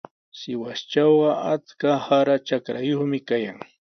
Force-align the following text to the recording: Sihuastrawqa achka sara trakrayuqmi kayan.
Sihuastrawqa 0.39 1.29
achka 1.53 1.91
sara 2.05 2.35
trakrayuqmi 2.45 3.19
kayan. 3.29 3.57